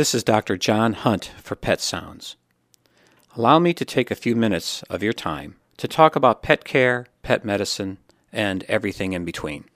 [0.00, 0.56] This is Dr.
[0.56, 2.36] John Hunt for Pet Sounds.
[3.36, 7.04] Allow me to take a few minutes of your time to talk about pet care,
[7.22, 7.98] pet medicine,
[8.32, 9.66] and everything in between.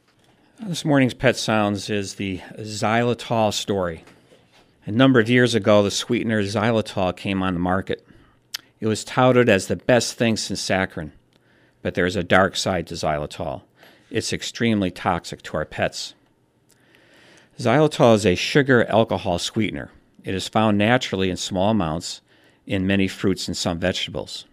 [0.58, 4.02] This morning's Pet Sounds is the xylitol story.
[4.86, 8.08] A number of years ago, the sweetener xylitol came on the market.
[8.80, 11.10] It was touted as the best thing since saccharin,
[11.82, 13.64] but there's a dark side to xylitol.
[14.10, 16.14] It's extremely toxic to our pets.
[17.58, 19.90] Xylitol is a sugar alcohol sweetener.
[20.24, 22.22] It is found naturally in small amounts
[22.66, 24.46] in many fruits and some vegetables.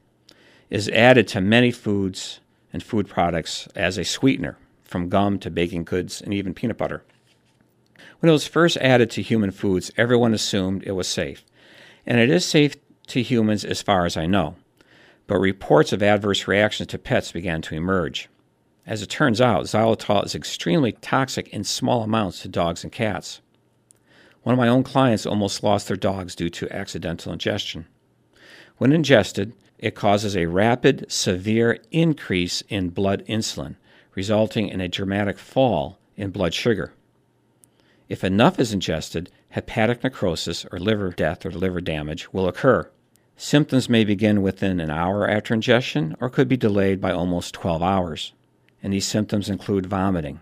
[0.70, 2.42] It is added to many foods
[2.74, 7.04] and food products as a sweetener, from gum to baking goods and even peanut butter.
[8.20, 11.44] When it was first added to human foods, everyone assumed it was safe.
[12.06, 12.76] And it is safe
[13.08, 14.56] to humans as far as I know.
[15.28, 18.28] But reports of adverse reactions to pets began to emerge.
[18.86, 23.40] As it turns out, xylitol is extremely toxic in small amounts to dogs and cats.
[24.44, 27.86] One of my own clients almost lost their dogs due to accidental ingestion.
[28.78, 33.76] When ingested, it causes a rapid, severe increase in blood insulin,
[34.16, 36.94] resulting in a dramatic fall in blood sugar.
[38.10, 42.90] If enough is ingested, hepatic necrosis or liver death or liver damage will occur.
[43.38, 47.82] Symptoms may begin within an hour after ingestion or could be delayed by almost 12
[47.82, 48.34] hours.
[48.84, 50.42] And these symptoms include vomiting,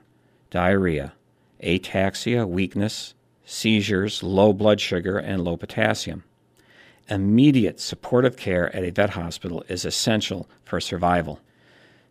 [0.49, 1.13] diarrhea,
[1.61, 3.13] ataxia, weakness,
[3.49, 6.23] seizures, low blood sugar, and low potassium.
[7.09, 11.39] Immediate supportive care at a vet hospital is essential for survival.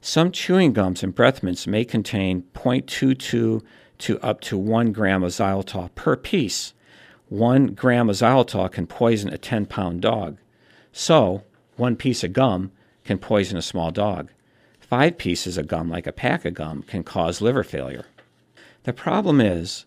[0.00, 3.62] Some chewing gums and breath mints may contain 0.22
[3.98, 6.75] to up to 1 gram of xylitol per piece.
[7.28, 10.39] 1 gram of xylitol can poison a 10 pound dog.
[10.92, 11.44] So,
[11.77, 12.72] one piece of gum
[13.05, 14.31] can poison a small dog.
[14.81, 18.06] Five pieces of gum, like a pack of gum, can cause liver failure.
[18.82, 19.84] The problem is,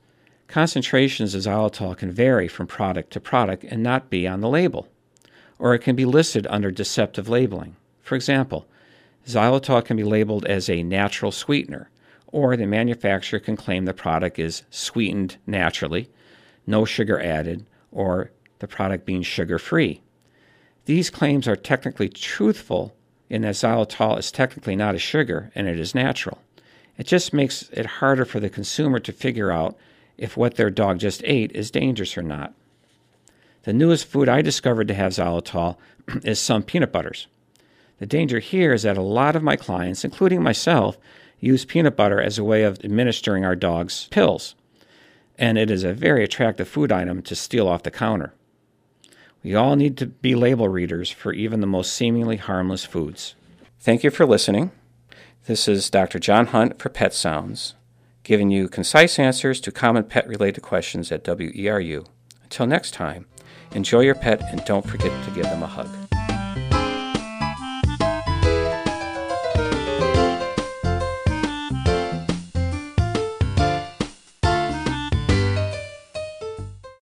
[0.52, 4.88] concentrations of xylitol can vary from product to product and not be on the label,
[5.58, 7.76] or it can be listed under deceptive labeling.
[8.02, 8.68] For example,
[9.26, 11.90] xylitol can be labeled as a natural sweetener,
[12.28, 16.10] or the manufacturer can claim the product is sweetened naturally,
[16.68, 20.02] no sugar added, or the product being sugar free.
[20.86, 22.94] These claims are technically truthful
[23.30, 26.40] in that xylitol is technically not a sugar and it is natural.
[26.98, 29.78] It just makes it harder for the consumer to figure out
[30.22, 32.54] if what their dog just ate is dangerous or not.
[33.64, 35.78] The newest food I discovered to have xylitol
[36.24, 37.28] is some peanut butters.
[37.98, 40.98] The danger here is that a lot of my clients, including myself,
[41.40, 44.54] use peanut butter as a way of administering our dogs pills,
[45.40, 48.34] and it is a very attractive food item to steal off the counter.
[49.44, 53.34] We all need to be label readers for even the most seemingly harmless foods.
[53.80, 54.72] Thank you for listening.
[55.48, 56.20] This is Dr.
[56.20, 57.74] John Hunt for Pet Sounds,
[58.24, 62.06] giving you concise answers to common pet related questions at WERU.
[62.44, 63.26] Until next time,
[63.74, 66.21] enjoy your pet and don't forget to give them a hug.